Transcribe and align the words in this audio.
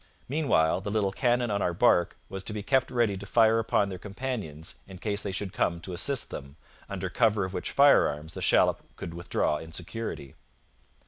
Meanwhile, 0.27 0.81
the 0.81 0.89
little 0.89 1.11
cannon 1.11 1.51
on 1.51 1.61
our 1.61 1.75
barque 1.75 2.17
was 2.27 2.43
to 2.45 2.53
be 2.53 2.63
kept 2.63 2.89
ready 2.89 3.15
to 3.15 3.25
fire 3.27 3.59
upon 3.59 3.87
their 3.89 3.99
companions 3.99 4.79
in 4.87 4.97
case 4.97 5.21
they 5.21 5.31
should 5.31 5.53
come 5.53 5.79
to 5.81 5.93
assist 5.93 6.31
them, 6.31 6.55
under 6.89 7.07
cover 7.07 7.45
of 7.45 7.53
which 7.53 7.69
firearms 7.69 8.33
the 8.33 8.41
shallop 8.41 8.81
could 8.95 9.13
withdraw 9.13 9.57
in 9.57 9.71
security. 9.71 10.33